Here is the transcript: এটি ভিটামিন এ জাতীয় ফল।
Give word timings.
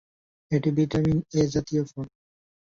এটি 0.51 0.69
ভিটামিন 0.77 1.17
এ 1.33 1.41
জাতীয় 1.53 1.83
ফল। 1.85 2.07